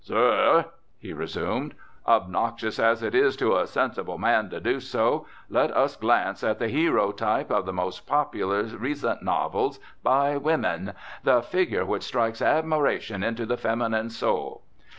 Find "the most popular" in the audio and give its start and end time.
7.67-8.63